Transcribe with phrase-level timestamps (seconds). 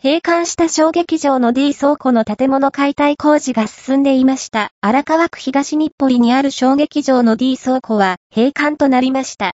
[0.00, 4.70] 閉館した小劇場の D 倉庫の建物解体工事が進んでいました。
[4.80, 9.46] 荒川区東日暮里にある小劇場の D 倉庫は閉館となりました。